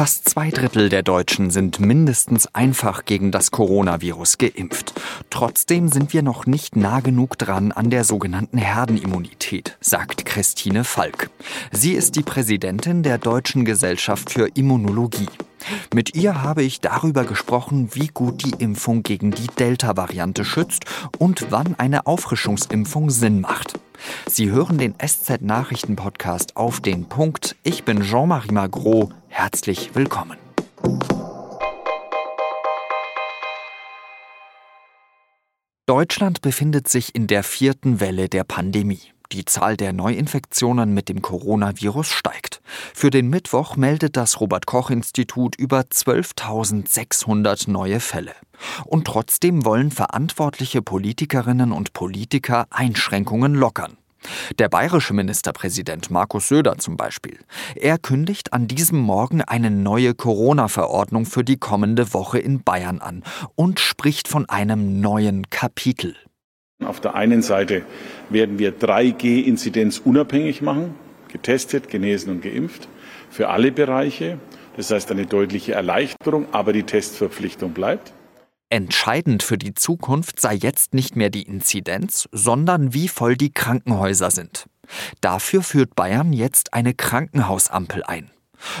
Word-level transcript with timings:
Fast 0.00 0.30
zwei 0.30 0.48
Drittel 0.48 0.88
der 0.88 1.02
Deutschen 1.02 1.50
sind 1.50 1.78
mindestens 1.78 2.54
einfach 2.54 3.04
gegen 3.04 3.32
das 3.32 3.50
Coronavirus 3.50 4.38
geimpft. 4.38 4.98
Trotzdem 5.28 5.88
sind 5.88 6.14
wir 6.14 6.22
noch 6.22 6.46
nicht 6.46 6.74
nah 6.74 7.00
genug 7.00 7.36
dran 7.36 7.70
an 7.70 7.90
der 7.90 8.04
sogenannten 8.04 8.56
Herdenimmunität, 8.56 9.76
sagt 9.82 10.24
Christine 10.24 10.84
Falk. 10.84 11.28
Sie 11.70 11.92
ist 11.92 12.16
die 12.16 12.22
Präsidentin 12.22 13.02
der 13.02 13.18
Deutschen 13.18 13.66
Gesellschaft 13.66 14.30
für 14.30 14.48
Immunologie. 14.54 15.28
Mit 15.92 16.14
ihr 16.14 16.40
habe 16.40 16.62
ich 16.62 16.80
darüber 16.80 17.24
gesprochen, 17.24 17.90
wie 17.92 18.08
gut 18.08 18.42
die 18.42 18.54
Impfung 18.58 19.02
gegen 19.02 19.32
die 19.32 19.48
Delta-Variante 19.48 20.46
schützt 20.46 20.86
und 21.18 21.48
wann 21.50 21.74
eine 21.78 22.06
Auffrischungsimpfung 22.06 23.10
Sinn 23.10 23.42
macht. 23.42 23.78
Sie 24.26 24.50
hören 24.50 24.78
den 24.78 24.94
SZ-Nachrichten-Podcast 24.98 26.56
auf 26.56 26.80
den 26.80 27.08
Punkt. 27.08 27.56
Ich 27.62 27.84
bin 27.84 28.02
Jean-Marie 28.02 28.52
Magro. 28.52 29.10
Herzlich 29.28 29.90
willkommen. 29.94 30.36
Deutschland 35.86 36.40
befindet 36.40 36.88
sich 36.88 37.16
in 37.16 37.26
der 37.26 37.42
vierten 37.42 37.98
Welle 37.98 38.28
der 38.28 38.44
Pandemie. 38.44 39.00
Die 39.32 39.44
Zahl 39.44 39.76
der 39.76 39.92
Neuinfektionen 39.92 40.92
mit 40.92 41.08
dem 41.08 41.22
Coronavirus 41.22 42.08
steigt. 42.08 42.60
Für 42.94 43.10
den 43.10 43.28
Mittwoch 43.28 43.76
meldet 43.76 44.16
das 44.16 44.40
Robert 44.40 44.66
Koch 44.66 44.90
Institut 44.90 45.54
über 45.56 45.80
12.600 45.80 47.70
neue 47.70 48.00
Fälle. 48.00 48.34
Und 48.84 49.06
trotzdem 49.06 49.64
wollen 49.64 49.92
verantwortliche 49.92 50.82
Politikerinnen 50.82 51.70
und 51.70 51.92
Politiker 51.92 52.66
Einschränkungen 52.70 53.54
lockern. 53.54 53.96
Der 54.58 54.68
bayerische 54.68 55.14
Ministerpräsident 55.14 56.10
Markus 56.10 56.48
Söder 56.48 56.78
zum 56.78 56.96
Beispiel. 56.96 57.38
Er 57.74 57.98
kündigt 57.98 58.52
an 58.52 58.68
diesem 58.68 58.98
Morgen 58.98 59.42
eine 59.42 59.70
neue 59.70 60.14
Corona-Verordnung 60.14 61.26
für 61.26 61.44
die 61.44 61.56
kommende 61.56 62.12
Woche 62.12 62.38
in 62.38 62.62
Bayern 62.62 63.00
an 63.00 63.22
und 63.54 63.80
spricht 63.80 64.28
von 64.28 64.48
einem 64.48 65.00
neuen 65.00 65.48
Kapitel. 65.50 66.16
Auf 66.84 67.00
der 67.00 67.14
einen 67.14 67.42
Seite 67.42 67.82
werden 68.30 68.58
wir 68.58 68.78
3G-Inzidenz 68.78 69.98
unabhängig 69.98 70.62
machen, 70.62 70.94
getestet, 71.28 71.88
genesen 71.88 72.30
und 72.32 72.42
geimpft, 72.42 72.88
für 73.30 73.48
alle 73.48 73.70
Bereiche. 73.70 74.38
Das 74.76 74.90
heißt 74.90 75.10
eine 75.10 75.26
deutliche 75.26 75.72
Erleichterung, 75.72 76.46
aber 76.52 76.72
die 76.72 76.84
Testverpflichtung 76.84 77.72
bleibt. 77.72 78.12
Entscheidend 78.72 79.42
für 79.42 79.58
die 79.58 79.74
Zukunft 79.74 80.40
sei 80.40 80.54
jetzt 80.54 80.94
nicht 80.94 81.16
mehr 81.16 81.28
die 81.28 81.42
Inzidenz, 81.42 82.28
sondern 82.30 82.94
wie 82.94 83.08
voll 83.08 83.36
die 83.36 83.52
Krankenhäuser 83.52 84.30
sind. 84.30 84.66
Dafür 85.20 85.64
führt 85.64 85.96
Bayern 85.96 86.32
jetzt 86.32 86.72
eine 86.72 86.94
Krankenhausampel 86.94 88.04
ein. 88.04 88.30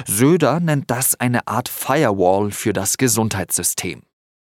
Söder 0.06 0.60
nennt 0.60 0.92
das 0.92 1.18
eine 1.18 1.48
Art 1.48 1.68
Firewall 1.68 2.52
für 2.52 2.72
das 2.72 2.98
Gesundheitssystem. 2.98 4.02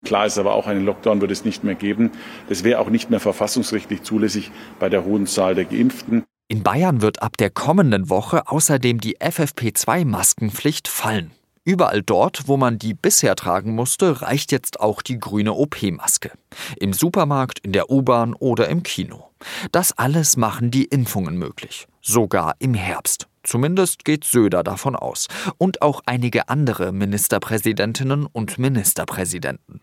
Klar 0.04 0.26
ist 0.26 0.38
aber 0.38 0.56
auch, 0.56 0.68
einen 0.68 0.86
Lockdown 0.86 1.22
wird 1.22 1.32
es 1.32 1.46
nicht 1.46 1.64
mehr 1.64 1.76
geben. 1.76 2.12
Das 2.50 2.66
wäre 2.66 2.80
auch 2.80 2.90
nicht 2.90 3.10
mehr 3.10 3.22
verfassungsrechtlich 3.22 4.04
zulässig 4.04 4.52
bei 4.78 4.90
der 4.90 5.06
hohen 5.06 5.26
Zahl 5.26 5.56
der 5.56 5.66
Geimpften. 5.66 6.26
In 6.50 6.64
Bayern 6.64 7.02
wird 7.02 7.22
ab 7.22 7.38
der 7.38 7.50
kommenden 7.50 8.10
Woche 8.10 8.48
außerdem 8.48 9.00
die 9.00 9.18
FFP2-Maskenpflicht 9.20 10.90
fallen. 10.90 11.32
Überall 11.70 12.02
dort, 12.02 12.48
wo 12.48 12.58
man 12.58 12.80
die 12.80 12.96
bisher 12.96 13.36
tragen 13.36 13.76
musste, 13.76 14.24
reicht 14.24 14.52
jetzt 14.52 14.80
auch 14.80 15.04
die 15.04 15.20
grüne 15.20 15.54
OP-Maske. 15.54 16.32
Im 16.80 16.94
Supermarkt, 16.94 17.60
in 17.60 17.74
der 17.74 17.92
U-Bahn 17.92 18.34
oder 18.34 18.70
im 18.70 18.82
Kino. 18.82 19.30
Das 19.72 19.96
alles 19.96 20.36
machen 20.36 20.72
die 20.72 20.86
Impfungen 20.86 21.38
möglich. 21.38 21.88
Sogar 22.02 22.56
im 22.58 22.74
Herbst. 22.74 23.28
Zumindest 23.44 24.04
geht 24.04 24.24
Söder 24.24 24.64
davon 24.64 24.96
aus. 24.96 25.28
Und 25.60 25.84
auch 25.84 26.02
einige 26.08 26.50
andere 26.50 26.92
Ministerpräsidentinnen 26.92 28.26
und 28.26 28.58
Ministerpräsidenten. 28.58 29.80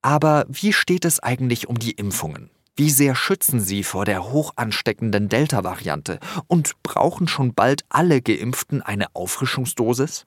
Aber 0.00 0.46
wie 0.48 0.72
steht 0.72 1.04
es 1.04 1.20
eigentlich 1.20 1.68
um 1.68 1.78
die 1.78 1.92
Impfungen? 1.92 2.48
Wie 2.78 2.90
sehr 2.90 3.14
schützen 3.14 3.60
sie 3.60 3.84
vor 3.84 4.06
der 4.06 4.32
hoch 4.32 4.52
ansteckenden 4.56 5.28
Delta-Variante? 5.28 6.18
Und 6.46 6.82
brauchen 6.82 7.28
schon 7.28 7.52
bald 7.52 7.84
alle 7.90 8.22
Geimpften 8.22 8.80
eine 8.80 9.14
Auffrischungsdosis? 9.14 10.24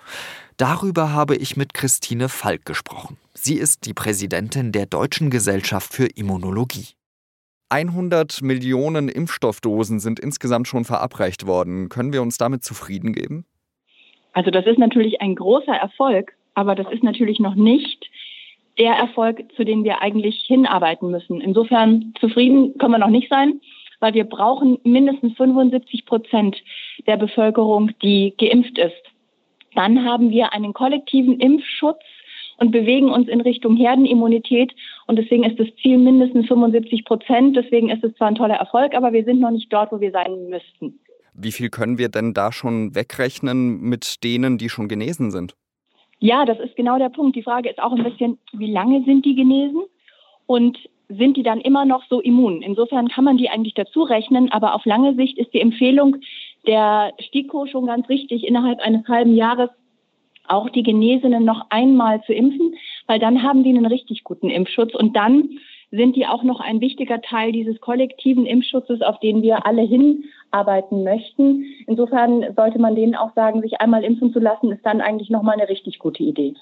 Darüber 0.59 1.13
habe 1.13 1.37
ich 1.37 1.55
mit 1.55 1.73
Christine 1.73 2.27
Falk 2.27 2.65
gesprochen. 2.65 3.15
Sie 3.33 3.55
ist 3.55 3.85
die 3.85 3.93
Präsidentin 3.93 4.73
der 4.73 4.87
Deutschen 4.87 5.29
Gesellschaft 5.29 5.93
für 5.93 6.07
Immunologie. 6.07 6.95
100 7.69 8.41
Millionen 8.41 9.07
Impfstoffdosen 9.07 10.01
sind 10.01 10.19
insgesamt 10.19 10.67
schon 10.67 10.83
verabreicht 10.83 11.47
worden. 11.47 11.87
Können 11.87 12.11
wir 12.11 12.21
uns 12.21 12.37
damit 12.37 12.65
zufrieden 12.65 13.13
geben? 13.13 13.45
Also 14.33 14.51
das 14.51 14.65
ist 14.65 14.79
natürlich 14.79 15.21
ein 15.21 15.35
großer 15.35 15.71
Erfolg, 15.73 16.33
aber 16.55 16.75
das 16.75 16.91
ist 16.91 17.03
natürlich 17.03 17.39
noch 17.39 17.55
nicht 17.55 18.09
der 18.77 18.95
Erfolg, 18.95 19.41
zu 19.55 19.63
dem 19.63 19.85
wir 19.85 20.01
eigentlich 20.01 20.43
hinarbeiten 20.45 21.09
müssen. 21.09 21.39
Insofern 21.39 22.13
zufrieden 22.19 22.77
können 22.79 22.91
wir 22.91 22.99
noch 22.99 23.07
nicht 23.07 23.29
sein, 23.29 23.61
weil 24.01 24.13
wir 24.13 24.25
brauchen 24.25 24.77
mindestens 24.83 25.37
75 25.37 26.05
Prozent 26.05 26.57
der 27.07 27.15
Bevölkerung, 27.15 27.91
die 28.01 28.33
geimpft 28.37 28.77
ist. 28.77 29.09
Dann 29.75 30.05
haben 30.05 30.29
wir 30.29 30.53
einen 30.53 30.73
kollektiven 30.73 31.39
Impfschutz 31.39 32.01
und 32.57 32.71
bewegen 32.71 33.09
uns 33.09 33.27
in 33.27 33.41
Richtung 33.41 33.77
Herdenimmunität. 33.77 34.73
Und 35.07 35.17
deswegen 35.17 35.43
ist 35.43 35.59
das 35.59 35.67
Ziel 35.81 35.97
mindestens 35.97 36.47
75 36.47 37.05
Prozent. 37.05 37.55
Deswegen 37.55 37.89
ist 37.89 38.03
es 38.03 38.13
zwar 38.15 38.27
ein 38.27 38.35
toller 38.35 38.55
Erfolg, 38.55 38.93
aber 38.93 39.13
wir 39.13 39.23
sind 39.23 39.39
noch 39.39 39.51
nicht 39.51 39.71
dort, 39.71 39.91
wo 39.91 39.99
wir 39.99 40.11
sein 40.11 40.49
müssten. 40.49 40.99
Wie 41.33 41.51
viel 41.51 41.69
können 41.69 41.97
wir 41.97 42.09
denn 42.09 42.33
da 42.33 42.51
schon 42.51 42.95
wegrechnen 42.95 43.79
mit 43.79 44.23
denen, 44.23 44.57
die 44.57 44.69
schon 44.69 44.89
genesen 44.89 45.31
sind? 45.31 45.55
Ja, 46.19 46.43
das 46.43 46.59
ist 46.59 46.75
genau 46.75 46.97
der 46.97 47.09
Punkt. 47.09 47.37
Die 47.37 47.43
Frage 47.43 47.69
ist 47.69 47.81
auch 47.81 47.93
ein 47.93 48.03
bisschen, 48.03 48.37
wie 48.51 48.71
lange 48.71 49.03
sind 49.05 49.25
die 49.25 49.35
genesen 49.35 49.81
und 50.47 50.77
sind 51.07 51.37
die 51.37 51.43
dann 51.43 51.61
immer 51.61 51.85
noch 51.85 52.03
so 52.09 52.19
immun? 52.19 52.61
Insofern 52.61 53.07
kann 53.07 53.23
man 53.23 53.37
die 53.37 53.49
eigentlich 53.49 53.73
dazu 53.73 54.03
rechnen, 54.03 54.51
aber 54.51 54.75
auf 54.75 54.85
lange 54.85 55.15
Sicht 55.15 55.37
ist 55.37 55.53
die 55.53 55.61
Empfehlung 55.61 56.17
der 56.69 57.13
STIKO 57.19 57.65
schon 57.65 57.87
ganz 57.87 58.07
richtig, 58.09 58.45
innerhalb 58.45 58.79
eines 58.79 59.07
halben 59.07 59.35
Jahres 59.35 59.71
auch 60.47 60.69
die 60.69 60.83
Genesenen 60.83 61.43
noch 61.43 61.65
einmal 61.69 62.21
zu 62.23 62.33
impfen, 62.33 62.75
weil 63.07 63.19
dann 63.19 63.41
haben 63.41 63.63
die 63.63 63.69
einen 63.69 63.87
richtig 63.87 64.23
guten 64.23 64.49
Impfschutz 64.49 64.93
und 64.93 65.15
dann 65.15 65.49
sind 65.91 66.15
die 66.15 66.27
auch 66.27 66.43
noch 66.43 66.59
ein 66.59 66.79
wichtiger 66.79 67.21
Teil 67.21 67.51
dieses 67.51 67.81
kollektiven 67.81 68.45
Impfschutzes, 68.45 69.01
auf 69.01 69.19
den 69.19 69.41
wir 69.41 69.65
alle 69.65 69.81
hinarbeiten 69.81 71.03
möchten. 71.03 71.65
Insofern 71.87 72.45
sollte 72.55 72.77
man 72.77 72.95
denen 72.95 73.15
auch 73.15 73.33
sagen, 73.33 73.61
sich 73.61 73.81
einmal 73.81 74.03
impfen 74.03 74.31
zu 74.31 74.39
lassen, 74.39 74.71
ist 74.71 74.85
dann 74.85 75.01
eigentlich 75.01 75.31
nochmal 75.31 75.59
eine 75.59 75.69
richtig 75.69 75.97
gute 75.97 76.21
Idee. 76.21 76.53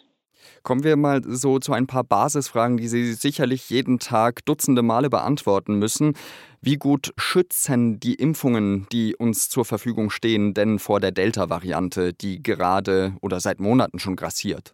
Kommen 0.63 0.84
wir 0.84 0.96
mal 0.96 1.22
so 1.25 1.59
zu 1.59 1.73
ein 1.73 1.88
paar 1.88 2.03
Basisfragen, 2.03 2.78
die 2.78 2.88
Sie 2.88 3.13
sicherlich 3.13 3.69
jeden 3.69 4.00
Tag 4.00 4.46
dutzende 4.46 4.84
Male 4.84 5.09
beantworten 5.09 5.79
müssen. 5.79 6.13
Wie 6.62 6.78
gut 6.78 7.13
schützen 7.18 8.00
die 8.00 8.16
Impfungen, 8.16 8.88
die 8.91 9.16
uns 9.16 9.50
zur 9.50 9.63
Verfügung 9.63 10.09
stehen, 10.09 10.53
denn 10.53 10.79
vor 10.79 11.00
der 11.00 11.12
Delta-Variante, 11.12 12.13
die 12.13 12.41
gerade 12.41 13.13
oder 13.22 13.40
seit 13.40 13.59
Monaten 13.59 14.00
schon 14.00 14.16
grassiert? 14.16 14.73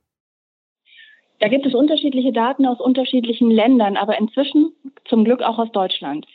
Da 1.40 1.50
gibt 1.50 1.66
es 1.66 1.74
unterschiedliche 1.74 2.32
Daten 2.32 2.66
aus 2.66 2.80
unterschiedlichen 2.80 3.52
Ländern, 3.52 3.98
aber 3.98 4.18
inzwischen 4.18 4.72
zum 5.10 5.26
Glück 5.26 5.42
auch 5.42 5.60
aus 5.60 5.72
Deutschland. 5.74 6.26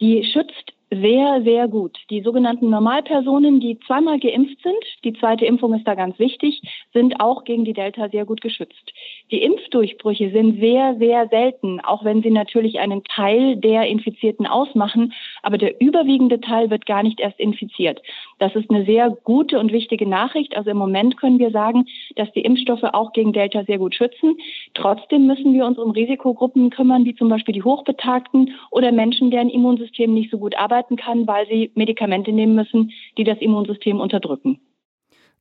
Die 0.00 0.24
schützt 0.24 0.72
sehr, 0.90 1.42
sehr 1.42 1.68
gut. 1.68 1.98
Die 2.10 2.22
sogenannten 2.22 2.70
Normalpersonen, 2.70 3.60
die 3.60 3.78
zweimal 3.80 4.18
geimpft 4.18 4.62
sind, 4.62 4.84
die 5.04 5.12
zweite 5.12 5.44
Impfung 5.44 5.74
ist 5.74 5.86
da 5.86 5.94
ganz 5.94 6.18
wichtig, 6.18 6.62
sind 6.92 7.20
auch 7.20 7.44
gegen 7.44 7.64
die 7.64 7.74
Delta 7.74 8.08
sehr 8.08 8.24
gut 8.24 8.40
geschützt. 8.40 8.92
Die 9.30 9.42
Impfdurchbrüche 9.42 10.30
sind 10.30 10.60
sehr, 10.60 10.96
sehr 10.98 11.28
selten, 11.28 11.80
auch 11.80 12.04
wenn 12.04 12.22
sie 12.22 12.30
natürlich 12.30 12.78
einen 12.78 13.04
Teil 13.04 13.56
der 13.56 13.86
Infizierten 13.86 14.46
ausmachen, 14.46 15.12
aber 15.42 15.58
der 15.58 15.80
überwiegende 15.80 16.40
Teil 16.40 16.70
wird 16.70 16.86
gar 16.86 17.02
nicht 17.02 17.20
erst 17.20 17.38
infiziert. 17.38 18.00
Das 18.38 18.54
ist 18.54 18.70
eine 18.70 18.84
sehr 18.84 19.10
gute 19.10 19.58
und 19.58 19.72
wichtige 19.72 20.06
Nachricht. 20.06 20.56
Also 20.56 20.70
im 20.70 20.76
Moment 20.76 21.16
können 21.16 21.38
wir 21.38 21.50
sagen, 21.50 21.86
dass 22.16 22.30
die 22.32 22.42
Impfstoffe 22.42 22.84
auch 22.84 23.12
gegen 23.12 23.32
Delta 23.32 23.64
sehr 23.64 23.78
gut 23.78 23.94
schützen. 23.94 24.36
Trotzdem 24.74 25.26
müssen 25.26 25.54
wir 25.54 25.66
uns 25.66 25.78
um 25.78 25.90
Risikogruppen 25.90 26.70
kümmern, 26.70 27.04
wie 27.04 27.14
zum 27.14 27.28
Beispiel 27.28 27.54
die 27.54 27.62
Hochbetagten 27.62 28.54
oder 28.70 28.92
Menschen, 28.92 29.30
deren 29.30 29.50
Immunsystem 29.50 30.12
nicht 30.14 30.30
so 30.30 30.38
gut 30.38 30.56
arbeiten 30.56 30.96
kann, 30.96 31.26
weil 31.26 31.46
sie 31.48 31.72
Medikamente 31.74 32.32
nehmen 32.32 32.54
müssen, 32.54 32.92
die 33.16 33.24
das 33.24 33.38
Immunsystem 33.38 34.00
unterdrücken. 34.00 34.60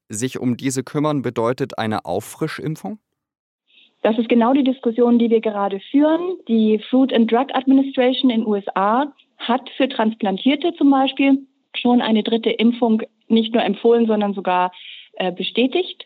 Sich 0.10 0.40
um 0.40 0.56
diese 0.56 0.84
kümmern 0.84 1.22
bedeutet 1.22 1.78
eine 1.78 2.06
Auffrischimpfung? 2.06 3.00
Das 4.02 4.18
ist 4.18 4.30
genau 4.30 4.54
die 4.54 4.64
Diskussion, 4.64 5.20
die 5.20 5.30
wir 5.30 5.42
gerade 5.42 5.80
führen. 5.92 6.38
Die 6.48 6.80
Food 6.90 7.14
and 7.14 7.32
Drug 7.32 7.48
Administration 7.54 8.30
in 8.30 8.42
den 8.42 8.48
USA 8.48 9.12
hat 9.38 9.70
für 9.76 9.90
Transplantierte 9.90 10.74
zum 10.76 10.90
Beispiel 10.90 11.46
schon 11.76 12.02
eine 12.02 12.24
dritte 12.24 12.50
Impfung 12.50 13.02
nicht 13.28 13.54
nur 13.54 13.64
empfohlen, 13.64 14.08
sondern 14.08 14.34
sogar 14.34 14.72
äh, 15.14 15.32
bestätigt. 15.32 16.06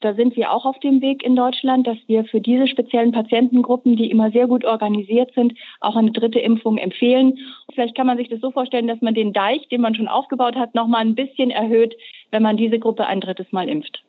Da 0.00 0.14
sind 0.14 0.36
wir 0.36 0.52
auch 0.52 0.66
auf 0.66 0.78
dem 0.80 1.00
Weg 1.00 1.22
in 1.22 1.36
Deutschland, 1.36 1.86
dass 1.86 1.96
wir 2.06 2.24
für 2.24 2.40
diese 2.40 2.68
speziellen 2.68 3.12
Patientengruppen, 3.12 3.96
die 3.96 4.10
immer 4.10 4.30
sehr 4.30 4.46
gut 4.46 4.64
organisiert 4.64 5.32
sind, 5.34 5.54
auch 5.80 5.96
eine 5.96 6.10
dritte 6.10 6.38
Impfung 6.38 6.76
empfehlen. 6.76 7.38
Vielleicht 7.72 7.96
kann 7.96 8.06
man 8.06 8.18
sich 8.18 8.28
das 8.28 8.40
so 8.40 8.50
vorstellen, 8.50 8.88
dass 8.88 9.00
man 9.00 9.14
den 9.14 9.32
Deich, 9.32 9.66
den 9.68 9.80
man 9.80 9.94
schon 9.94 10.08
aufgebaut 10.08 10.54
hat, 10.54 10.74
noch 10.74 10.86
mal 10.86 10.98
ein 10.98 11.14
bisschen 11.14 11.50
erhöht, 11.50 11.94
wenn 12.30 12.42
man 12.42 12.58
diese 12.58 12.78
Gruppe 12.78 13.06
ein 13.06 13.22
drittes 13.22 13.50
Mal 13.52 13.68
impft. 13.68 14.05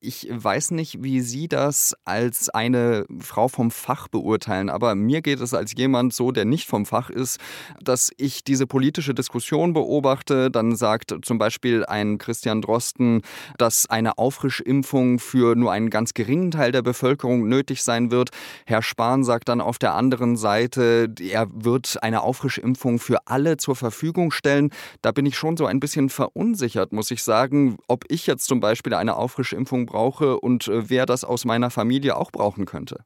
Ich 0.00 0.28
weiß 0.30 0.70
nicht, 0.70 1.02
wie 1.02 1.20
Sie 1.20 1.48
das 1.48 1.92
als 2.04 2.50
eine 2.50 3.04
Frau 3.18 3.48
vom 3.48 3.72
Fach 3.72 4.06
beurteilen, 4.06 4.70
aber 4.70 4.94
mir 4.94 5.22
geht 5.22 5.40
es 5.40 5.54
als 5.54 5.74
jemand 5.76 6.14
so, 6.14 6.30
der 6.30 6.44
nicht 6.44 6.68
vom 6.68 6.86
Fach 6.86 7.10
ist, 7.10 7.40
dass 7.82 8.12
ich 8.16 8.44
diese 8.44 8.68
politische 8.68 9.12
Diskussion 9.12 9.72
beobachte. 9.72 10.52
Dann 10.52 10.76
sagt 10.76 11.16
zum 11.22 11.38
Beispiel 11.38 11.84
ein 11.84 12.18
Christian 12.18 12.62
Drosten, 12.62 13.22
dass 13.56 13.90
eine 13.90 14.18
Auffrischimpfung 14.18 15.18
für 15.18 15.56
nur 15.56 15.72
einen 15.72 15.90
ganz 15.90 16.14
geringen 16.14 16.52
Teil 16.52 16.70
der 16.70 16.82
Bevölkerung 16.82 17.48
nötig 17.48 17.82
sein 17.82 18.12
wird. 18.12 18.30
Herr 18.66 18.82
Spahn 18.82 19.24
sagt 19.24 19.48
dann 19.48 19.60
auf 19.60 19.80
der 19.80 19.94
anderen 19.94 20.36
Seite, 20.36 21.12
er 21.20 21.48
wird 21.52 22.00
eine 22.04 22.22
Auffrischimpfung 22.22 23.00
für 23.00 23.26
alle 23.26 23.56
zur 23.56 23.74
Verfügung 23.74 24.30
stellen. 24.30 24.70
Da 25.02 25.10
bin 25.10 25.26
ich 25.26 25.36
schon 25.36 25.56
so 25.56 25.66
ein 25.66 25.80
bisschen 25.80 26.08
verunsichert, 26.08 26.92
muss 26.92 27.10
ich 27.10 27.24
sagen, 27.24 27.78
ob 27.88 28.04
ich 28.06 28.28
jetzt 28.28 28.46
zum 28.46 28.60
Beispiel 28.60 28.94
eine 28.94 29.16
Auffrischimpfung 29.16 29.87
brauche 29.88 30.38
und 30.40 30.68
äh, 30.68 30.90
wer 30.90 31.06
das 31.06 31.24
aus 31.24 31.44
meiner 31.44 31.70
Familie 31.70 32.16
auch 32.16 32.30
brauchen 32.30 32.64
könnte. 32.64 32.98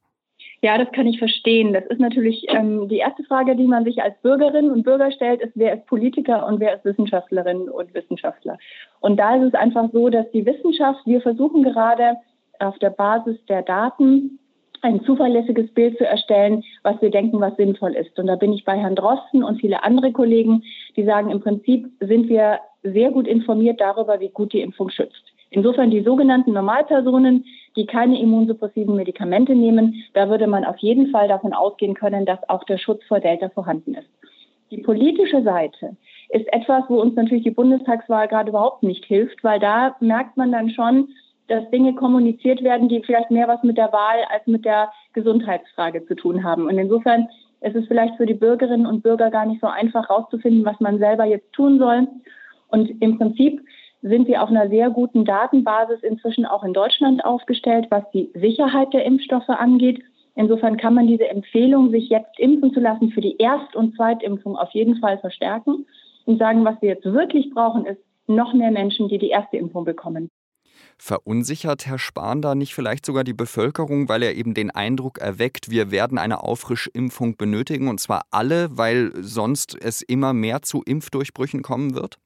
Ja, 0.65 0.79
das 0.79 0.93
kann 0.93 1.09
ich 1.09 1.19
verstehen. 1.19 1.73
Das 1.73 1.85
ist 1.87 1.99
natürlich 1.99 2.47
ähm, 2.49 2.89
die 2.89 2.99
erste 2.99 3.25
Frage, 3.25 3.57
die 3.57 3.67
man 3.67 3.85
sich 3.85 4.01
als 4.01 4.15
Bürgerin 4.23 4.71
und 4.71 4.85
Bürger 4.85 5.11
stellt, 5.11 5.41
ist, 5.41 5.53
wer 5.57 5.75
ist 5.75 5.87
Politiker 5.87 6.47
und 6.47 6.61
wer 6.61 6.77
ist 6.77 6.85
Wissenschaftlerin 6.85 7.69
und 7.69 7.93
Wissenschaftler. 7.95 8.59
Und 9.01 9.17
da 9.17 9.35
ist 9.37 9.49
es 9.49 9.55
einfach 9.55 9.91
so, 9.93 10.09
dass 10.09 10.31
die 10.31 10.47
Wissenschaft, 10.47 11.01
wir 11.05 11.21
versuchen 11.21 11.65
gerade 11.65 12.17
auf 12.61 12.79
der 12.79 12.91
Basis 12.91 13.45
der 13.49 13.63
Daten 13.63 14.39
ein 14.83 15.03
zuverlässiges 15.05 15.73
Bild 15.75 15.99
zu 15.99 16.07
erstellen, 16.07 16.63
was 16.85 17.01
wir 17.03 17.11
denken, 17.11 17.41
was 17.41 17.57
sinnvoll 17.57 17.95
ist. 17.95 18.17
Und 18.19 18.29
da 18.29 18.37
bin 18.37 18.53
ich 18.53 18.65
bei 18.65 18.79
Herrn 18.79 18.97
Drosten 18.97 19.43
und 19.43 19.61
viele 19.61 19.83
andere 19.83 20.13
Kollegen, 20.13 20.63
die 20.97 21.05
sagen, 21.05 21.31
im 21.31 21.41
Prinzip 21.41 21.91
sind 22.01 22.29
wir 22.29 22.61
sehr 22.85 23.11
gut 23.11 23.27
informiert 23.27 23.81
darüber, 23.81 24.21
wie 24.21 24.29
gut 24.29 24.53
die 24.53 24.61
Impfung 24.61 24.91
schützt. 24.91 25.32
Insofern 25.53 25.91
die 25.91 26.03
sogenannten 26.03 26.53
Normalpersonen, 26.53 27.45
die 27.77 27.87
keine 27.87 28.19
immunsuppressiven 28.19 28.97
Medikamente 28.97 29.55
nehmen, 29.55 30.03
da 30.15 30.29
würde 30.31 30.47
man 30.47 30.65
auf 30.65 30.79
jeden 30.79 31.11
Fall 31.11 31.29
davon 31.29 31.53
ausgehen 31.53 31.95
können, 31.95 32.25
dass 32.25 32.39
auch 32.49 32.65
der 32.65 32.79
Schutz 32.79 33.05
vor 33.05 33.21
Delta 33.21 33.51
vorhanden 33.51 33.95
ist. 33.95 34.09
Die 34.71 34.81
politische 34.81 35.43
Seite 35.43 35.97
ist 36.31 36.51
etwas, 36.53 36.85
wo 36.89 37.01
uns 37.01 37.15
natürlich 37.15 37.45
die 37.45 37.51
Bundestagswahl 37.51 38.29
gerade 38.29 38.49
überhaupt 38.49 38.83
nicht 38.83 39.05
hilft, 39.05 39.45
weil 39.45 39.61
da 39.61 39.95
merkt 40.01 40.39
man 40.39 40.51
dann 40.51 40.71
schon, 40.71 41.09
dass 41.49 41.69
Dinge 41.71 41.95
kommuniziert 41.95 42.63
werden, 42.63 42.89
die 42.89 43.03
vielleicht 43.03 43.31
mehr 43.31 43.49
was 43.49 43.63
mit 43.63 43.77
der 43.77 43.93
Wahl 43.93 44.25
als 44.31 44.47
mit 44.47 44.65
der 44.65 44.91
Gesundheitsfrage 45.13 46.07
zu 46.07 46.15
tun 46.15 46.43
haben. 46.43 46.67
Und 46.67 46.79
insofern 46.79 47.29
ist 47.61 47.77
es 47.77 47.87
vielleicht 47.87 48.17
für 48.17 48.25
die 48.25 48.33
Bürgerinnen 48.33 48.87
und 48.87 49.03
Bürger 49.03 49.31
gar 49.31 49.45
nicht 49.45 49.61
so 49.61 49.67
einfach 49.67 50.09
herauszufinden, 50.09 50.65
was 50.65 50.81
man 50.81 50.99
selber 50.99 51.27
jetzt 51.27 51.53
tun 51.53 51.79
soll. 51.79 52.09
Und 52.69 53.03
im 53.03 53.19
Prinzip 53.19 53.61
sind 54.03 54.27
wir 54.27 54.43
auf 54.43 54.51
einer 54.51 54.69
sehr 54.69 54.91
guten 54.91 55.25
Datenbasis 55.25 56.03
inzwischen 56.03 56.45
auch 56.45 56.65
in 56.65 56.73
Deutschland 56.73 57.25
aufgestellt, 57.25 57.87
was 57.91 58.03
die 58.13 58.31
Sicherheit 58.35 58.93
der 58.93 59.05
Impfstoffe 59.05 59.49
angeht. 59.49 60.03
Insofern 60.35 60.77
kann 60.77 60.95
man 60.95 61.07
diese 61.07 61.29
Empfehlung, 61.29 61.91
sich 61.91 62.09
jetzt 62.09 62.39
impfen 62.39 62.73
zu 62.73 62.81
lassen, 62.81 63.11
für 63.11 63.21
die 63.21 63.37
Erst- 63.39 63.77
und 63.77 63.95
Zweitimpfung 63.95 64.57
auf 64.57 64.71
jeden 64.71 64.97
Fall 64.97 65.19
verstärken 65.19 65.87
und 66.25 66.39
sagen, 66.39 66.65
was 66.65 66.81
wir 66.81 66.91
jetzt 66.91 67.05
wirklich 67.05 67.51
brauchen, 67.51 67.87
ist 67.87 68.01
noch 68.27 68.55
mehr 68.55 68.71
Menschen, 68.71 69.09
die 69.09 69.19
die 69.19 69.31
erste 69.31 69.57
Impfung 69.57 69.85
bekommen. 69.85 70.29
Verunsichert 70.99 71.87
Herr 71.87 71.99
Spahn 71.99 72.43
da 72.43 72.55
nicht 72.55 72.75
vielleicht 72.75 73.05
sogar 73.07 73.25
die 73.25 73.35
Bevölkerung, 73.35 74.09
weil 74.09 74.23
er 74.23 74.35
eben 74.35 74.55
den 74.55 74.71
Eindruck 74.71 75.19
erweckt, 75.19 75.71
wir 75.71 75.91
werden 75.91 76.19
eine 76.19 76.43
Auffrischimpfung 76.43 77.37
benötigen 77.37 77.89
und 77.89 78.01
zwar 78.01 78.23
alle, 78.31 78.69
weil 78.77 79.13
sonst 79.17 79.77
es 79.81 80.03
immer 80.03 80.33
mehr 80.33 80.63
zu 80.63 80.83
Impfdurchbrüchen 80.85 81.63
kommen 81.63 81.95
wird? 81.95 82.19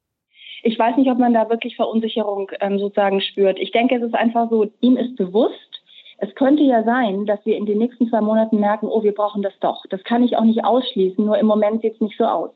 Ich 0.66 0.76
weiß 0.76 0.96
nicht, 0.96 1.08
ob 1.08 1.18
man 1.18 1.32
da 1.32 1.48
wirklich 1.48 1.76
Verunsicherung 1.76 2.50
ähm, 2.60 2.80
sozusagen 2.80 3.20
spürt. 3.20 3.56
Ich 3.60 3.70
denke, 3.70 3.94
es 3.94 4.02
ist 4.02 4.16
einfach 4.16 4.50
so, 4.50 4.66
ihm 4.80 4.96
ist 4.96 5.14
bewusst, 5.14 5.80
es 6.18 6.34
könnte 6.34 6.64
ja 6.64 6.82
sein, 6.82 7.24
dass 7.24 7.38
wir 7.46 7.56
in 7.56 7.66
den 7.66 7.78
nächsten 7.78 8.08
zwei 8.08 8.20
Monaten 8.20 8.58
merken, 8.58 8.88
oh, 8.88 9.04
wir 9.04 9.14
brauchen 9.14 9.42
das 9.42 9.52
doch. 9.60 9.84
Das 9.90 10.02
kann 10.02 10.24
ich 10.24 10.36
auch 10.36 10.44
nicht 10.44 10.64
ausschließen, 10.64 11.24
nur 11.24 11.38
im 11.38 11.46
Moment 11.46 11.82
sieht 11.82 11.94
es 11.94 12.00
nicht 12.00 12.18
so 12.18 12.24
aus. 12.24 12.50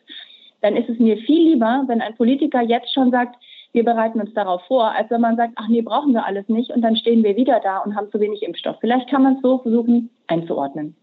Dann 0.60 0.76
ist 0.76 0.88
es 0.88 0.98
mir 0.98 1.18
viel 1.18 1.50
lieber, 1.50 1.84
wenn 1.86 2.00
ein 2.00 2.16
Politiker 2.16 2.62
jetzt 2.62 2.92
schon 2.92 3.12
sagt, 3.12 3.36
wir 3.72 3.84
bereiten 3.84 4.20
uns 4.20 4.34
darauf 4.34 4.62
vor, 4.66 4.90
als 4.90 5.08
wenn 5.10 5.20
man 5.20 5.36
sagt, 5.36 5.52
ach 5.54 5.68
nee, 5.68 5.82
brauchen 5.82 6.12
wir 6.12 6.26
alles 6.26 6.48
nicht 6.48 6.72
und 6.72 6.82
dann 6.82 6.96
stehen 6.96 7.22
wir 7.22 7.36
wieder 7.36 7.60
da 7.60 7.78
und 7.78 7.94
haben 7.94 8.10
zu 8.10 8.18
wenig 8.18 8.42
Impfstoff. 8.42 8.76
Vielleicht 8.80 9.08
kann 9.08 9.22
man 9.22 9.36
es 9.36 9.42
so 9.42 9.58
versuchen 9.58 10.10
einzuordnen 10.26 10.96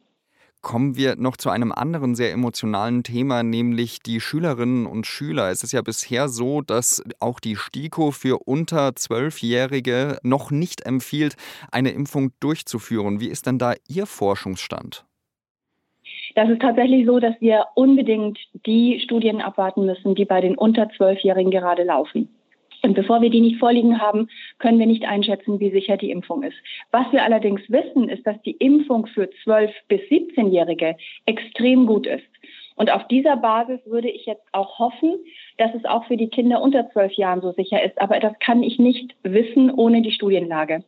kommen 0.68 0.98
wir 0.98 1.16
noch 1.16 1.38
zu 1.38 1.50
einem 1.50 1.72
anderen 1.72 2.14
sehr 2.14 2.34
emotionalen 2.34 3.02
Thema, 3.02 3.42
nämlich 3.42 4.00
die 4.00 4.19
Schülerinnen 4.19 4.86
und 4.86 5.08
Schüler. 5.08 5.50
Es 5.50 5.64
ist 5.64 5.72
ja 5.72 5.81
bisher 5.81 6.28
so, 6.28 6.62
dass 6.62 7.02
auch 7.22 7.40
die 7.40 7.56
STIKO 7.56 8.12
für 8.12 8.40
unter 8.46 8.94
Zwölfjährige 8.94 10.18
noch 10.24 10.52
nicht 10.52 10.86
empfiehlt, 10.86 11.38
eine 11.72 11.92
Impfung 11.92 12.31
durchzuführen. 12.42 13.22
Wie 13.22 13.30
ist 13.30 13.48
denn 13.48 13.58
da 13.58 13.75
Ihr 13.88 14.06
Forschungsstand? 14.06 15.06
Das 16.36 16.50
ist 16.50 16.62
tatsächlich 16.62 17.06
so, 17.06 17.20
dass 17.20 17.40
wir 17.40 17.68
unbedingt 17.75 18.38
die 18.66 19.00
Studien 19.06 19.40
abwarten 19.40 19.86
müssen, 19.86 20.16
die 20.16 20.25
bei 20.25 20.42
den 20.42 20.58
unter 20.58 20.90
Zwölfjährigen 20.98 21.50
gerade 21.50 21.84
laufen. 21.84 22.28
Und 22.88 22.94
bevor 22.94 23.22
wir 23.22 23.30
die 23.30 23.42
nicht 23.42 23.60
vorliegen 23.60 24.00
haben, 24.00 24.30
können 24.60 24.80
wir 24.80 24.86
nicht 24.86 25.04
einschätzen, 25.04 25.60
wie 25.60 25.72
sicher 25.72 25.98
die 25.98 26.10
Impfung 26.10 26.42
ist. 26.44 26.56
Was 26.92 27.12
wir 27.12 27.22
allerdings 27.22 27.60
wissen, 27.68 28.07
ist, 28.07 28.25
dass 28.25 28.42
die 28.44 28.51
Impfung 28.51 29.07
für 29.07 29.25
12- 29.45 29.72
bis 29.89 30.00
17-Jährige 30.04 30.95
extrem 31.25 31.86
gut 31.86 32.07
ist. 32.07 32.24
Und 32.78 32.89
auf 32.89 33.06
dieser 33.10 33.36
Basis 33.36 33.81
würde 33.86 34.10
ich 34.10 34.25
jetzt 34.25 34.45
auch 34.54 34.80
hoffen, 34.80 35.16
dass 35.57 35.75
es 35.75 35.84
auch 35.84 36.06
für 36.06 36.16
die 36.16 36.30
Kinder 36.30 36.62
unter 36.62 36.89
12 36.92 37.12
Jahren 37.16 37.42
so 37.42 37.51
sicher 37.51 37.84
ist. 37.84 38.00
Aber 38.00 38.22
das 38.22 38.39
kann 38.39 38.63
ich 38.63 38.80
nicht 38.80 39.16
wissen 39.24 39.69
ohne 39.69 40.01
die 40.01 40.13
Studienlage. 40.13 40.86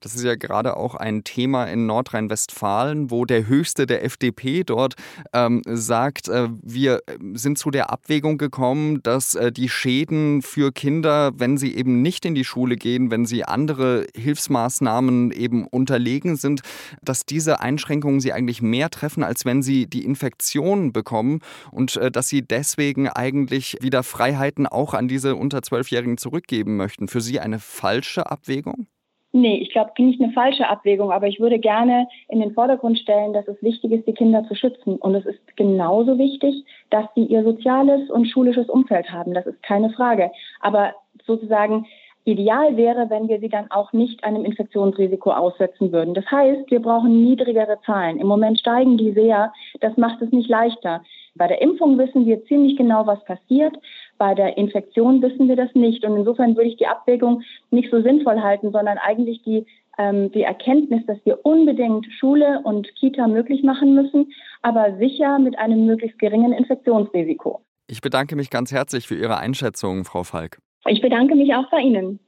Das 0.00 0.14
ist 0.14 0.24
ja 0.24 0.34
gerade 0.34 0.76
auch 0.76 0.94
ein 0.94 1.24
Thema 1.24 1.64
in 1.64 1.86
Nordrhein-Westfalen, 1.86 3.10
wo 3.10 3.24
der 3.24 3.46
Höchste 3.46 3.86
der 3.86 4.04
FDP 4.04 4.64
dort 4.64 4.94
ähm, 5.32 5.62
sagt, 5.66 6.28
äh, 6.28 6.48
wir 6.62 7.00
sind 7.34 7.58
zu 7.58 7.70
der 7.70 7.90
Abwägung 7.90 8.38
gekommen, 8.38 9.02
dass 9.02 9.34
äh, 9.34 9.52
die 9.52 9.68
Schäden 9.68 10.42
für 10.42 10.72
Kinder, 10.72 11.32
wenn 11.36 11.56
sie 11.56 11.74
eben 11.74 12.02
nicht 12.02 12.24
in 12.24 12.34
die 12.34 12.44
Schule 12.44 12.76
gehen, 12.76 13.10
wenn 13.10 13.26
sie 13.26 13.44
andere 13.44 14.06
Hilfsmaßnahmen 14.14 15.32
eben 15.32 15.66
unterlegen 15.66 16.36
sind, 16.36 16.60
dass 17.02 17.26
diese 17.26 17.60
Einschränkungen 17.60 18.20
sie 18.20 18.32
eigentlich 18.32 18.62
mehr 18.62 18.90
treffen, 18.90 19.22
als 19.22 19.44
wenn 19.44 19.62
sie 19.62 19.86
die 19.86 20.04
Infektion 20.04 20.92
bekommen 20.92 21.40
und 21.70 21.96
äh, 21.96 22.10
dass 22.10 22.28
sie 22.28 22.42
deswegen 22.42 23.08
eigentlich 23.08 23.78
wieder 23.80 24.02
Freiheiten 24.02 24.66
auch 24.66 24.94
an 24.94 25.08
diese 25.08 25.36
unter 25.36 25.62
Zwölfjährigen 25.62 26.18
zurückgeben 26.18 26.76
möchten. 26.76 27.08
Für 27.08 27.20
Sie 27.20 27.40
eine 27.40 27.58
falsche 27.58 28.30
Abwägung? 28.30 28.86
Nee, 29.36 29.56
ich 29.56 29.70
glaube, 29.70 29.90
nicht 29.98 30.22
eine 30.22 30.32
falsche 30.32 30.68
Abwägung, 30.68 31.10
aber 31.10 31.26
ich 31.26 31.40
würde 31.40 31.58
gerne 31.58 32.06
in 32.28 32.38
den 32.38 32.54
Vordergrund 32.54 33.00
stellen, 33.00 33.32
dass 33.32 33.48
es 33.48 33.60
wichtig 33.64 33.90
ist, 33.90 34.06
die 34.06 34.12
Kinder 34.12 34.46
zu 34.46 34.54
schützen. 34.54 34.94
Und 34.94 35.16
es 35.16 35.26
ist 35.26 35.56
genauso 35.56 36.16
wichtig, 36.18 36.64
dass 36.90 37.06
sie 37.16 37.24
ihr 37.24 37.42
soziales 37.42 38.08
und 38.10 38.26
schulisches 38.26 38.68
Umfeld 38.68 39.10
haben. 39.10 39.34
Das 39.34 39.44
ist 39.44 39.60
keine 39.64 39.90
Frage. 39.90 40.30
Aber 40.60 40.92
sozusagen 41.26 41.84
Ideal 42.26 42.76
wäre, 42.76 43.10
wenn 43.10 43.28
wir 43.28 43.40
sie 43.40 43.48
dann 43.48 43.70
auch 43.72 43.92
nicht 43.92 44.22
einem 44.22 44.44
Infektionsrisiko 44.44 45.32
aussetzen 45.32 45.90
würden. 45.90 46.14
Das 46.14 46.24
heißt, 46.30 46.70
wir 46.70 46.80
brauchen 46.80 47.24
niedrigere 47.24 47.78
Zahlen. 47.84 48.18
Im 48.18 48.28
Moment 48.28 48.60
steigen 48.60 48.96
die 48.96 49.12
sehr. 49.14 49.52
Das 49.80 49.96
macht 49.96 50.22
es 50.22 50.30
nicht 50.30 50.48
leichter. 50.48 51.02
Bei 51.34 51.48
der 51.48 51.60
Impfung 51.60 51.98
wissen 51.98 52.24
wir 52.24 52.44
ziemlich 52.44 52.76
genau, 52.76 53.04
was 53.06 53.22
passiert. 53.24 53.76
Bei 54.18 54.34
der 54.34 54.56
Infektion 54.56 55.22
wissen 55.22 55.48
wir 55.48 55.56
das 55.56 55.74
nicht. 55.74 56.04
Und 56.04 56.16
insofern 56.16 56.56
würde 56.56 56.70
ich 56.70 56.76
die 56.76 56.86
Abwägung 56.86 57.42
nicht 57.70 57.90
so 57.90 58.00
sinnvoll 58.02 58.40
halten, 58.40 58.72
sondern 58.72 58.98
eigentlich 58.98 59.42
die, 59.42 59.66
ähm, 59.98 60.30
die 60.32 60.42
Erkenntnis, 60.42 61.04
dass 61.06 61.18
wir 61.24 61.44
unbedingt 61.44 62.06
Schule 62.18 62.60
und 62.64 62.88
Kita 62.96 63.26
möglich 63.26 63.62
machen 63.62 63.94
müssen, 63.94 64.32
aber 64.62 64.96
sicher 64.98 65.38
mit 65.38 65.58
einem 65.58 65.86
möglichst 65.86 66.18
geringen 66.18 66.52
Infektionsrisiko. 66.52 67.60
Ich 67.86 68.00
bedanke 68.00 68.34
mich 68.36 68.50
ganz 68.50 68.72
herzlich 68.72 69.06
für 69.06 69.14
Ihre 69.14 69.38
Einschätzung, 69.38 70.04
Frau 70.04 70.22
Falk. 70.22 70.58
Ich 70.86 71.00
bedanke 71.00 71.34
mich 71.34 71.54
auch 71.54 71.68
bei 71.70 71.80
Ihnen. 71.80 72.18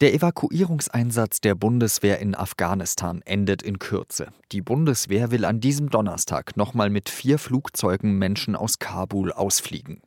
Der 0.00 0.12
Evakuierungseinsatz 0.12 1.40
der 1.40 1.54
Bundeswehr 1.54 2.18
in 2.18 2.34
Afghanistan 2.34 3.22
endet 3.24 3.62
in 3.62 3.78
Kürze. 3.78 4.32
Die 4.50 4.60
Bundeswehr 4.60 5.30
will 5.30 5.44
an 5.44 5.60
diesem 5.60 5.88
Donnerstag 5.88 6.56
nochmal 6.56 6.90
mit 6.90 7.08
vier 7.08 7.38
Flugzeugen 7.38 8.18
Menschen 8.18 8.56
aus 8.56 8.80
Kabul 8.80 9.30
ausfliegen. 9.30 10.02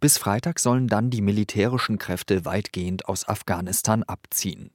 Bis 0.00 0.16
Freitag 0.16 0.58
sollen 0.58 0.86
dann 0.86 1.10
die 1.10 1.20
militärischen 1.20 1.98
Kräfte 1.98 2.46
weitgehend 2.46 3.08
aus 3.08 3.28
Afghanistan 3.28 4.04
abziehen. 4.04 4.70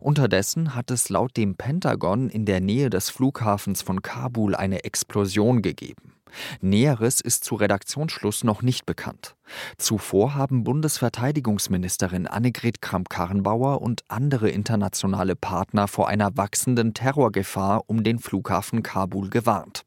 Unterdessen 0.00 0.74
hat 0.74 0.90
es 0.90 1.10
laut 1.10 1.36
dem 1.36 1.56
Pentagon 1.56 2.30
in 2.30 2.46
der 2.46 2.60
Nähe 2.60 2.88
des 2.88 3.10
Flughafens 3.10 3.82
von 3.82 4.00
Kabul 4.00 4.54
eine 4.54 4.84
Explosion 4.84 5.60
gegeben. 5.60 6.15
Näheres 6.60 7.20
ist 7.20 7.44
zu 7.44 7.54
Redaktionsschluss 7.54 8.44
noch 8.44 8.62
nicht 8.62 8.86
bekannt. 8.86 9.36
Zuvor 9.78 10.34
haben 10.34 10.64
Bundesverteidigungsministerin 10.64 12.26
Annegret 12.26 12.82
Kramp-Karrenbauer 12.82 13.80
und 13.82 14.02
andere 14.08 14.50
internationale 14.50 15.36
Partner 15.36 15.88
vor 15.88 16.08
einer 16.08 16.36
wachsenden 16.36 16.94
Terrorgefahr 16.94 17.84
um 17.86 18.04
den 18.04 18.18
Flughafen 18.18 18.82
Kabul 18.82 19.30
gewarnt. 19.30 19.84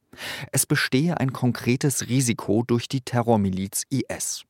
Es 0.52 0.66
bestehe 0.66 1.20
ein 1.20 1.34
konkretes 1.34 2.08
Risiko 2.08 2.64
durch 2.66 2.88
die 2.88 3.02
Terrormiliz 3.02 3.84
IS. 3.90 4.44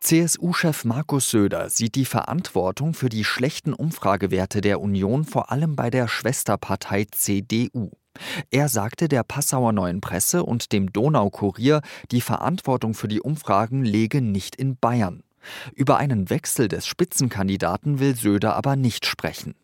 CSU-Chef 0.00 0.84
Markus 0.84 1.30
Söder 1.30 1.70
sieht 1.70 1.94
die 1.94 2.04
Verantwortung 2.04 2.92
für 2.92 3.08
die 3.08 3.24
schlechten 3.24 3.72
Umfragewerte 3.72 4.60
der 4.60 4.80
Union 4.80 5.24
vor 5.24 5.52
allem 5.52 5.76
bei 5.76 5.90
der 5.90 6.08
Schwesterpartei 6.08 7.06
CDU. 7.08 7.92
Er 8.50 8.68
sagte 8.68 9.08
der 9.08 9.22
Passauer 9.22 9.72
Neuen 9.72 10.00
Presse 10.00 10.44
und 10.44 10.72
dem 10.72 10.92
Donaukurier, 10.92 11.80
die 12.10 12.20
Verantwortung 12.20 12.94
für 12.94 13.08
die 13.08 13.20
Umfragen 13.20 13.84
lege 13.84 14.20
nicht 14.20 14.56
in 14.56 14.76
Bayern. 14.76 15.22
Über 15.74 15.96
einen 15.96 16.30
Wechsel 16.30 16.68
des 16.68 16.86
Spitzenkandidaten 16.86 17.98
will 17.98 18.14
Söder 18.14 18.54
aber 18.54 18.76
nicht 18.76 19.06
sprechen. 19.06 19.54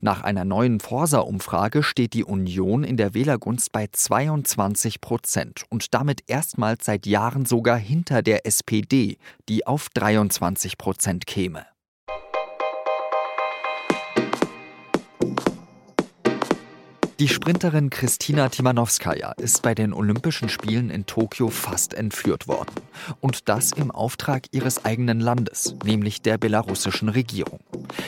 Nach 0.00 0.22
einer 0.22 0.44
neuen 0.44 0.80
Forsa-Umfrage 0.80 1.82
steht 1.82 2.14
die 2.14 2.24
Union 2.24 2.84
in 2.84 2.96
der 2.96 3.14
Wählergunst 3.14 3.70
bei 3.70 3.86
22 3.86 5.00
Prozent 5.00 5.64
und 5.68 5.94
damit 5.94 6.24
erstmals 6.26 6.86
seit 6.86 7.06
Jahren 7.06 7.44
sogar 7.44 7.76
hinter 7.76 8.22
der 8.22 8.46
SPD, 8.46 9.18
die 9.48 9.66
auf 9.66 9.88
23 9.90 10.78
Prozent 10.78 11.26
käme. 11.26 11.66
Die 17.20 17.26
Sprinterin 17.26 17.90
Kristina 17.90 18.48
Timanowskaja 18.48 19.32
ist 19.32 19.62
bei 19.62 19.74
den 19.74 19.92
Olympischen 19.92 20.48
Spielen 20.48 20.88
in 20.88 21.04
Tokio 21.04 21.48
fast 21.48 21.92
entführt 21.92 22.46
worden. 22.46 22.70
Und 23.20 23.48
das 23.48 23.72
im 23.72 23.90
Auftrag 23.90 24.44
ihres 24.52 24.84
eigenen 24.84 25.18
Landes, 25.18 25.74
nämlich 25.84 26.22
der 26.22 26.38
belarussischen 26.38 27.08
Regierung. 27.08 27.58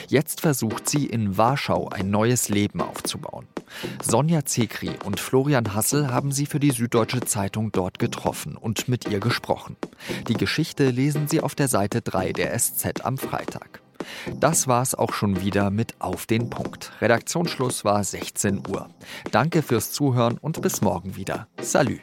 Jetzt 0.07 0.39
versucht 0.39 0.87
sie 0.87 1.07
in 1.07 1.37
Warschau 1.37 1.89
ein 1.89 2.09
neues 2.09 2.47
Leben 2.47 2.79
aufzubauen. 2.79 3.47
Sonja 4.01 4.45
Zekri 4.45 4.91
und 5.03 5.19
Florian 5.19 5.73
Hassel 5.73 6.09
haben 6.09 6.31
sie 6.31 6.45
für 6.45 6.61
die 6.61 6.71
Süddeutsche 6.71 7.19
Zeitung 7.19 7.73
dort 7.73 7.99
getroffen 7.99 8.55
und 8.55 8.87
mit 8.87 9.09
ihr 9.09 9.19
gesprochen. 9.19 9.75
Die 10.29 10.35
Geschichte 10.35 10.89
lesen 10.89 11.27
Sie 11.27 11.41
auf 11.41 11.53
der 11.53 11.67
Seite 11.67 12.01
3 12.01 12.31
der 12.31 12.57
SZ 12.57 13.03
am 13.03 13.17
Freitag. 13.17 13.81
Das 14.39 14.67
war's 14.67 14.95
auch 14.95 15.13
schon 15.13 15.41
wieder 15.41 15.69
mit 15.69 15.95
Auf 15.99 16.25
den 16.25 16.49
Punkt. 16.49 16.91
Redaktionsschluss 17.01 17.85
war 17.85 18.03
16 18.03 18.63
Uhr. 18.69 18.89
Danke 19.31 19.61
fürs 19.61 19.91
Zuhören 19.91 20.37
und 20.37 20.61
bis 20.61 20.81
morgen 20.81 21.15
wieder. 21.15 21.47
Salü. 21.61 21.99